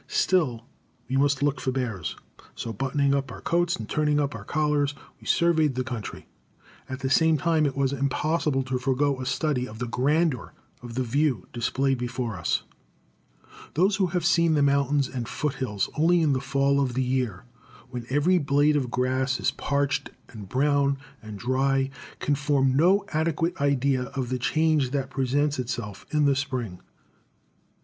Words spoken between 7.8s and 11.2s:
impossible to forego a study of the grandeur of the